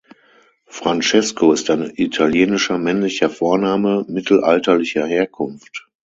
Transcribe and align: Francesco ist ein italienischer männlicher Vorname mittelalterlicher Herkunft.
Francesco 0.65 1.53
ist 1.53 1.69
ein 1.69 1.91
italienischer 1.95 2.79
männlicher 2.79 3.29
Vorname 3.29 4.03
mittelalterlicher 4.09 5.05
Herkunft. 5.05 5.91